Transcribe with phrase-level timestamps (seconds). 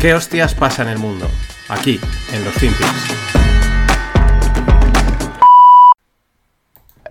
[0.00, 1.26] ¿Qué hostias pasa en el mundo?
[1.68, 2.00] Aquí,
[2.32, 2.88] en los FinPix.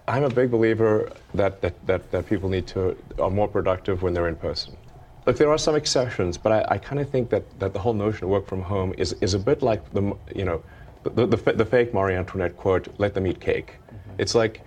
[0.07, 4.15] I'm a big believer that, that, that, that people need to are more productive when
[4.15, 4.75] they're in person.
[5.27, 7.93] Look, there are some exceptions, but I, I kind of think that, that the whole
[7.93, 10.63] notion of work from home is, is a bit like the, you know,
[11.03, 13.73] the, the, the fake Marie Antoinette quote, let them eat cake.
[13.85, 14.13] Mm-hmm.
[14.17, 14.61] It's like,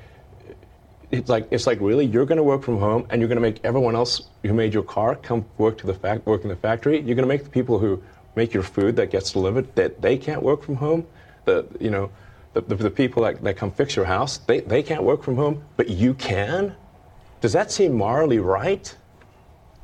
[1.12, 3.42] it's like it's like really you're going to work from home and you're going to
[3.42, 6.56] make everyone else who made your car come work to the fact work in the
[6.56, 6.96] factory.
[6.96, 8.02] You're going to make the people who
[8.34, 11.06] make your food that gets delivered that they can't work from home.
[11.44, 12.10] The you know
[12.54, 15.36] the, the, the people that, that come fix your house they, they can't work from
[15.36, 16.74] home, but you can.
[17.42, 18.94] Does that seem morally right?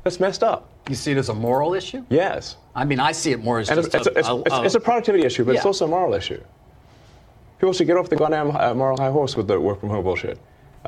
[0.03, 0.69] That's messed up.
[0.89, 2.03] You see it as a moral issue?
[2.09, 2.57] Yes.
[2.73, 4.63] I mean, I see it more as and just it's, a, it's, a, it's, a,
[4.63, 5.57] it's, a productivity issue, but Yeah.
[5.57, 6.41] it's also a moral issue.
[7.59, 10.03] People should get off the goddamn uh, moral high horse with the work from home
[10.03, 10.39] bullshit.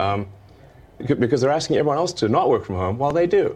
[0.01, 0.25] Um,
[1.19, 3.55] because they're asking everyone else to not work from home while they do.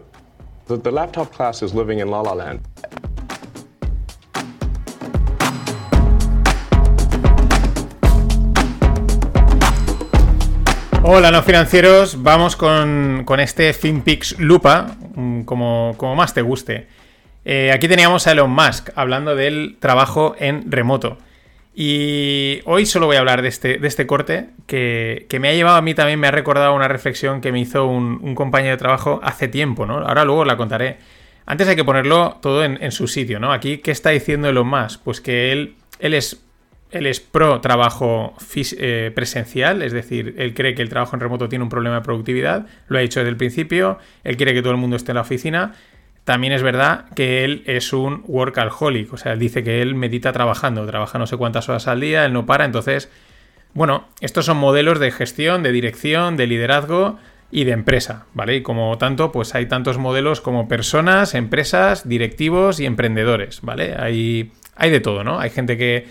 [0.66, 2.60] The, the laptop class is living in la la land.
[11.02, 12.22] Hola, no financieros.
[12.22, 16.88] Vamos con, con este FinPix Lupa, mm, como, como más te guste.
[17.44, 21.18] Eh, aquí teníamos a Elon Musk hablando del trabajo en remoto.
[21.78, 25.52] Y hoy solo voy a hablar de este, de este corte que, que me ha
[25.52, 28.78] llevado a mí también, me ha recordado una reflexión que me hizo un, compañero de
[28.78, 29.98] trabajo hace tiempo, ¿no?
[29.98, 30.96] Ahora luego la contaré.
[31.44, 33.52] Antes hay que ponerlo todo en, en su sitio, ¿no?
[33.52, 35.02] Aquí, ¿qué está diciendo Elon Musk?
[35.04, 36.42] Pues que él, él es
[36.90, 41.48] él es pro trabajo eh, presencial, es decir, él cree que el trabajo en remoto
[41.48, 44.72] tiene un problema de productividad, lo ha dicho desde el principio, él quiere que todo
[44.72, 45.74] el mundo esté en la oficina.
[46.26, 50.32] También es verdad que él es un workaholic, o sea, él dice que él medita
[50.32, 53.08] trabajando, trabaja no sé cuántas horas al día, él no para, entonces,
[53.74, 57.16] bueno, estos son modelos de gestión, de dirección, de liderazgo
[57.52, 58.56] y de empresa, ¿vale?
[58.56, 63.94] Y como tanto, pues hay tantos modelos como personas, empresas, directivos y emprendedores, ¿vale?
[63.96, 65.38] Hay, hay de todo, ¿no?
[65.38, 66.08] Hay gente que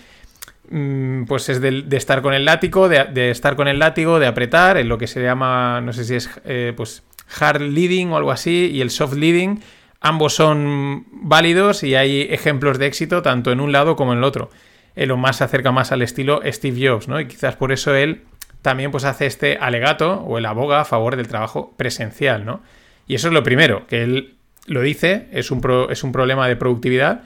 [0.70, 4.28] mm, pues es de, estar con el látigo, de, de estar con el látigo, de
[4.28, 7.02] apretar, en lo que se llama, no sé si es eh, pues
[7.38, 9.60] hard leading o algo así, y el soft leading,
[10.00, 14.24] ambos son válidos y hay ejemplos de éxito tanto en un lado como en el
[14.24, 14.50] otro.
[14.94, 17.20] Elon Musk se acerca más al estilo Steve Jobs, ¿no?
[17.20, 18.22] Y quizás por eso él
[18.62, 22.62] también pues hace este alegato o el aboga a favor del trabajo presencial, ¿no?
[23.06, 24.34] Y eso es lo primero, que él
[24.66, 27.22] lo dice, es un, es un problema de productividad,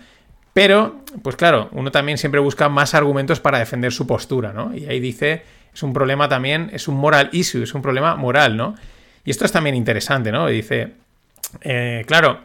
[0.52, 4.76] pero, pues claro, uno también siempre busca más argumentos para defender su postura, ¿no?
[4.76, 5.42] Y ahí dice,
[5.72, 8.74] es un problema también, es un moral issue, es un problema moral, ¿no?
[9.24, 10.48] Y esto es también interesante, ¿no?
[10.48, 10.94] Dice,
[11.60, 12.40] eh, claro,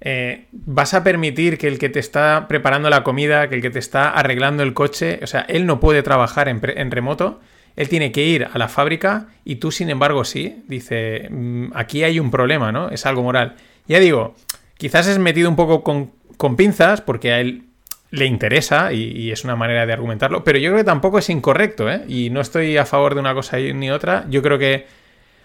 [0.00, 3.70] eh, vas a permitir que el que te está preparando la comida, que el que
[3.70, 7.40] te está arreglando el coche, o sea, él no puede trabajar en, remoto,
[7.76, 10.62] él tiene que ir a la fábrica y tú, sin embargo, sí.
[10.68, 12.90] Dice, "Mm, aquí hay un problema, ¿no?
[12.90, 13.56] Es algo moral.
[13.88, 14.34] Ya digo,
[14.78, 16.12] quizás es metido un poco con,
[16.56, 17.64] pinzas porque a él
[18.10, 21.90] le interesa y, es una manera de argumentarlo, pero yo creo que tampoco es incorrecto,
[21.90, 22.02] ¿eh?
[22.08, 24.26] Y no estoy a favor de una cosa ni otra.
[24.30, 24.86] Yo creo que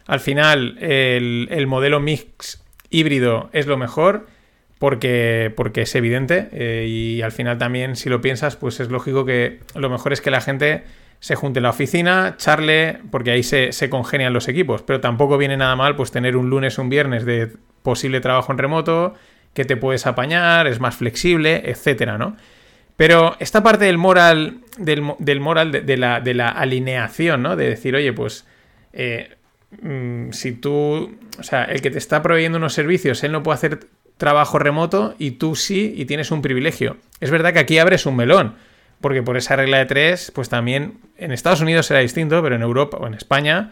[0.08, 4.28] al final el modelo mix híbrido es lo mejor
[4.81, 9.25] porque, porque es evidente eh, y al final también si lo piensas pues es lógico
[9.25, 10.86] que lo mejor es que la gente
[11.19, 15.38] se junte en la oficina, charle, porque ahí se, se congenian los equipos, pero tampoco
[15.38, 17.52] viene nada mal pues tener un lunes un viernes de
[17.84, 19.14] posible trabajo en remoto,
[19.53, 22.36] que te puedes apañar, es más flexible, etcétera, ¿no?
[22.97, 27.56] Pero esta parte del moral, del, del moral, de, de la, de la alineación, ¿no?
[27.56, 28.47] De decir, oye, pues
[28.94, 29.36] eh,
[29.80, 33.56] mm, si tú, o sea, el que te está proveyendo unos servicios, él no puede
[33.58, 33.80] hacer
[34.22, 36.98] trabajo remoto y tú sí y tienes un privilegio.
[37.22, 38.54] Es verdad que aquí abres un melón,
[39.02, 42.62] porque por esa regla de tres, pues también en Estados Unidos será distinto, pero en
[42.62, 43.72] Europa o en España,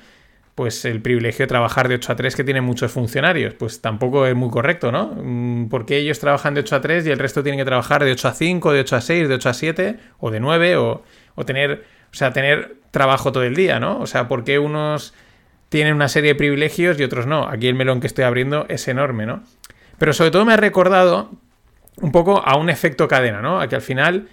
[0.56, 4.26] pues el privilegio de trabajar de 8 a 3 que tienen muchos funcionarios, pues tampoco
[4.26, 5.14] es muy correcto, ¿no?
[5.16, 8.12] Mm, Porque ellos trabajan de 8 a 3 y el resto tienen que trabajar de
[8.12, 11.04] 8 a 5, de 8 a 6, de 8 a 7 o de 9 o,
[11.36, 14.00] o tener, o sea, tener trabajo todo el día, ¿no?
[14.00, 15.14] O sea, porque unos
[15.70, 17.48] tienen una serie de privilegios y otros no.
[17.48, 19.44] Aquí el melón que estoy abriendo es enorme, ¿no?
[20.00, 21.30] Pero sobre todo me ha recordado
[22.02, 23.60] un poco a un efecto cadena, ¿no?
[23.60, 24.30] A que al final,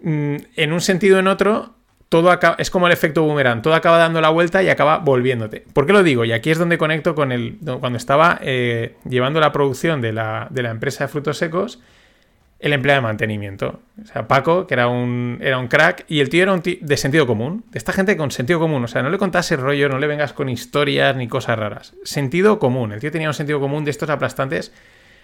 [0.00, 1.74] mm, en un sentido o en otro,
[2.08, 5.64] todo acaba, es como el efecto boomerang, todo acaba dando la vuelta y acaba volviéndote.
[5.72, 6.24] ¿Por qué lo digo?
[6.24, 7.58] Y aquí es donde conecto con el.
[7.80, 11.80] Cuando estaba eh, llevando la producción de la, de la empresa de frutos secos,
[12.60, 13.80] el empleado de mantenimiento.
[14.02, 16.76] O sea, Paco, que era un, era un crack, y el tío era un tío
[16.80, 17.64] de sentido común.
[17.70, 18.84] De esta gente con sentido común.
[18.84, 21.94] O sea, no le contases rollo, no le vengas con historias ni cosas raras.
[22.04, 22.92] Sentido común.
[22.92, 24.72] El tío tenía un sentido común de estos aplastantes,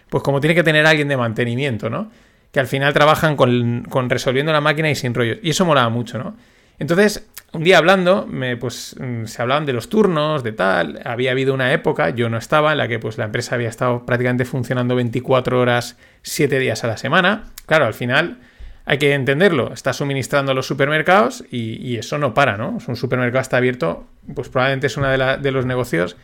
[0.08, 2.10] pues como tiene que tener alguien de mantenimiento, ¿no?
[2.52, 5.38] Que al final trabajan con, con resolviendo la máquina y sin rollos.
[5.42, 6.36] Y eso molaba mucho, ¿no?
[6.78, 11.00] Entonces, un día hablando, me, pues mm, se hablaban de los turnos, de tal.
[11.04, 14.04] Había habido una época, yo no estaba, en la que pues la empresa había estado
[14.04, 17.44] prácticamente funcionando 24 horas, 7 días a la semana.
[17.66, 18.38] Claro, al final
[18.84, 19.72] hay que entenderlo.
[19.72, 22.78] Está suministrando a los supermercados y, eso no para, ¿no?
[22.86, 26.16] Un supermercado está abierto, pues probablemente es uno de, de los negocios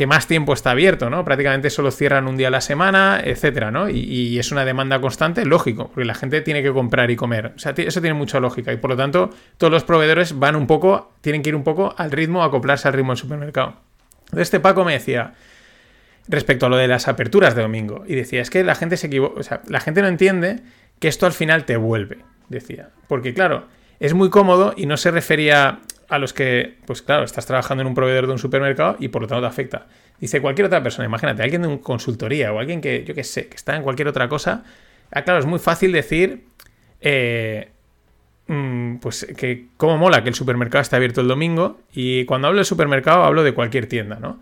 [0.00, 1.26] que más tiempo está abierto, ¿no?
[1.26, 3.90] Prácticamente solo cierran un día a la semana, etcétera, ¿no?
[3.90, 7.52] Y, es una demanda constante, lógico, porque la gente tiene que comprar y comer.
[7.54, 10.66] O sea, eso tiene mucha lógica y por lo tanto todos los proveedores van un
[10.66, 13.74] poco, tienen que ir un poco al ritmo, acoplarse al ritmo del supermercado.
[14.34, 15.34] Este Paco me decía
[16.28, 19.08] respecto a lo de las aperturas de domingo y decía, es que la gente se
[19.08, 20.60] equivoca, o sea, la gente no entiende
[20.98, 22.88] que esto al final te vuelve, decía.
[23.06, 23.66] Porque claro,
[23.98, 25.80] es muy cómodo y no se refería
[26.10, 29.22] a los que, pues claro, estás trabajando en un proveedor de un supermercado y por
[29.22, 29.86] lo tanto te afecta.
[30.18, 33.48] Dice cualquier otra persona, imagínate, alguien de una consultoría o alguien que, yo qué sé,
[33.48, 34.64] que está en cualquier otra cosa.
[35.12, 36.46] Ah, claro, es muy fácil decir,
[37.00, 37.70] eh,
[38.48, 41.78] mm, pues que cómo mola que el supermercado esté abierto el domingo.
[41.92, 44.40] Y cuando hablo de supermercado hablo de cualquier tienda, ¿no?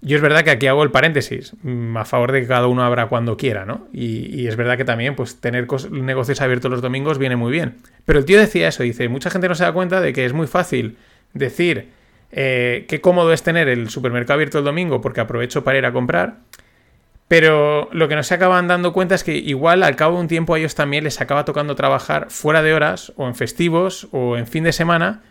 [0.00, 2.84] Yo es verdad que aquí hago el paréntesis, mm, a favor de que cada uno
[2.84, 3.88] abra cuando quiera, ¿no?
[3.92, 7.76] Y, es verdad que también, pues, tener negocios abiertos los domingos viene muy bien.
[8.04, 10.32] Pero el tío decía eso, dice, mucha gente no se da cuenta de que es
[10.32, 10.96] muy fácil
[11.34, 11.88] decir
[12.30, 15.92] eh, qué cómodo es tener el supermercado abierto el domingo porque aprovecho para ir a
[15.92, 16.36] comprar,
[17.26, 20.28] pero lo que no se acaban dando cuenta es que igual al cabo de un
[20.28, 24.36] tiempo a ellos también les acaba tocando trabajar fuera de horas o en festivos o
[24.36, 25.22] en fin de semana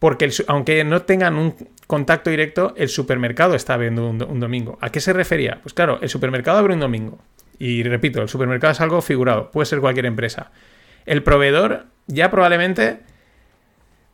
[0.00, 1.54] porque aunque no tengan un
[1.86, 4.78] contacto directo, el supermercado está abriendo un, domingo.
[4.80, 5.60] ¿A qué se refería?
[5.62, 7.18] Pues claro, el supermercado abre un domingo.
[7.58, 10.52] Y repito, el supermercado es algo figurado, puede ser cualquier empresa.
[11.04, 13.00] El proveedor ya probablemente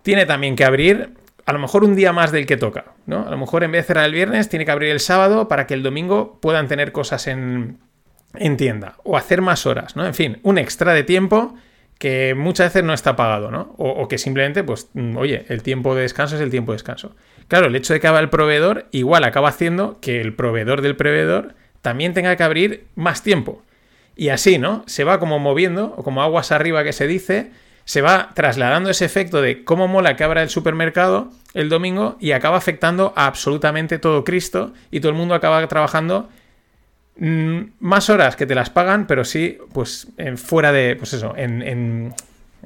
[0.03, 1.15] tiene también que abrir
[1.47, 3.25] a lo mejor un día más del que toca, ¿no?
[3.25, 5.69] A lo mejor en vez de cerrar el viernes, tiene que abrir el sábado para
[5.69, 7.79] que el domingo puedan tener cosas en,
[8.35, 10.05] en tienda o hacer más horas, ¿no?
[10.05, 11.55] En fin, un extra de tiempo
[11.99, 13.75] que muchas veces no está pagado, ¿no?
[13.79, 17.15] O, que simplemente, pues, mm, oye, el tiempo de descanso es el tiempo de descanso.
[17.49, 20.97] Claro, el hecho de que haga el proveedor igual acaba haciendo que el proveedor del
[20.97, 23.63] proveedor también tenga que abrir más tiempo.
[24.17, 24.83] Y así, ¿no?
[24.87, 27.51] Se va como moviendo, o como aguas arriba que se dice,
[27.85, 32.33] se va trasladando ese efecto de cómo mola que abra el supermercado el domingo y
[32.33, 36.29] acaba afectando a absolutamente todo Cristo y todo el mundo acaba trabajando
[37.19, 42.15] Mm, más horas que te las pagan, pero sí, pues fuera de, pues eso, en,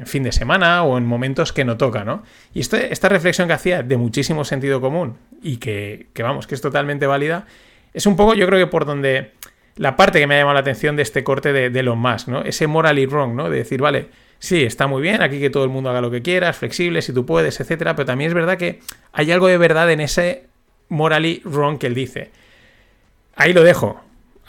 [0.05, 2.23] fin de semana o en momentos que no toca, ¿no?
[2.55, 6.61] Y este, esta reflexión que hacía de muchísimo sentido común y que, vamos, que es
[6.61, 7.47] totalmente válida,
[7.93, 9.33] es un poco, yo creo que por donde
[9.77, 12.29] la parte que me ha llamado la atención de este corte de, de Elon Musk,
[12.29, 12.43] ¿no?
[12.43, 13.51] Ese morally wrong, ¿no?
[13.51, 14.09] De decir, vale,
[14.39, 17.03] sí, está muy bien, aquí que todo el mundo haga lo que quiera, es flexible,
[17.03, 18.81] si tú puedes, etcétera, pero también es verdad que
[19.13, 20.47] hay algo de verdad en ese
[20.89, 22.31] morally wrong que él dice.
[23.37, 24.01] Ahí lo dejo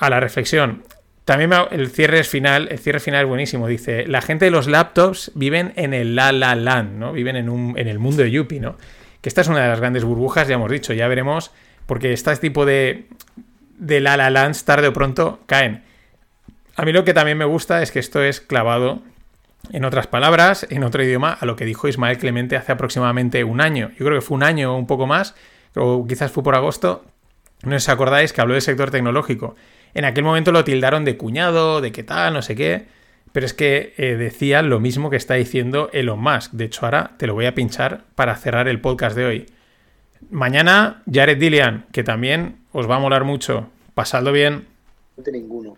[0.01, 0.83] a la reflexión.
[1.23, 3.67] También el cierre es final, el cierre final es buenísimo.
[3.67, 7.13] Dice, la gente de los laptops viven en el la la land, ¿no?
[7.13, 8.75] Viven en, un, en el mundo de Yuppie, ¿no?
[9.21, 11.51] Que esta es una de las grandes burbujas, ya hemos dicho, ya veremos,
[11.85, 13.05] porque este tipo de,
[13.77, 15.83] de la la lands tarde o pronto caen.
[16.75, 19.03] A mí lo que también me gusta es que esto es clavado,
[19.71, 23.61] en otras palabras, en otro idioma, a lo que dijo Ismael Clemente hace aproximadamente un
[23.61, 23.91] año.
[23.99, 25.35] Yo creo que fue un año o un poco más,
[25.75, 27.05] o quizás fue por agosto.
[27.61, 29.55] No os acordáis que habló del sector tecnológico
[29.93, 32.85] en aquel momento lo tildaron de cuñado, de qué tal, no sé qué.
[33.31, 36.51] Pero es que eh, decía lo mismo que está diciendo Elon Musk.
[36.51, 39.45] De hecho, ahora te lo voy a pinchar para cerrar el podcast de hoy.
[40.29, 43.69] Mañana, Jared Dillian, que también os va a molar mucho.
[43.93, 44.67] Pasadlo bien.
[45.31, 45.77] Ninguno.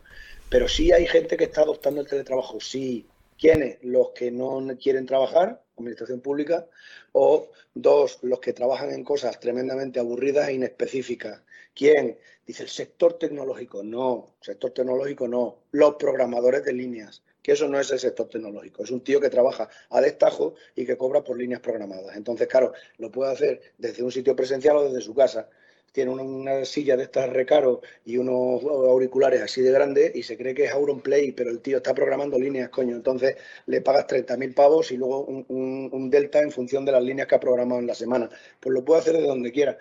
[0.49, 2.59] Pero sí hay gente que está adoptando el teletrabajo.
[2.59, 3.05] Sí.
[3.39, 3.77] ¿Quiénes?
[3.83, 6.67] Los que no quieren trabajar, administración pública,
[7.11, 11.41] o dos, los que trabajan en cosas tremendamente aburridas e inespecíficas.
[11.73, 12.17] ¿Quién?
[12.45, 13.83] Dice el sector tecnológico.
[13.83, 15.63] No, sector tecnológico no.
[15.71, 18.83] Los programadores de líneas, que eso no es el sector tecnológico.
[18.83, 22.15] Es un tío que trabaja a destajo y que cobra por líneas programadas.
[22.15, 25.49] Entonces, claro, lo puede hacer desde un sitio presencial o desde su casa
[25.93, 30.55] tiene una, silla de estas recaro y unos auriculares así de grandes y se cree
[30.55, 32.95] que es Auronplay, pero el tío está programando líneas, coño.
[32.95, 37.35] Entonces le pagas 30.000 pavos y luego un, delta en función de las líneas que
[37.35, 38.29] ha programado en la semana.
[38.59, 39.77] Pues lo puede hacer de donde quiera.